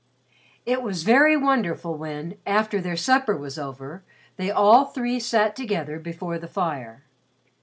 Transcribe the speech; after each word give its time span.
It 0.65 0.81
was 0.81 1.03
very 1.03 1.37
wonderful 1.37 1.93
when, 1.93 2.39
after 2.47 2.81
their 2.81 2.95
supper 2.95 3.37
was 3.37 3.59
over, 3.59 4.01
they 4.35 4.49
all 4.49 4.85
three 4.85 5.19
sat 5.19 5.55
together 5.55 5.99
before 5.99 6.39
the 6.39 6.47
fire. 6.47 7.03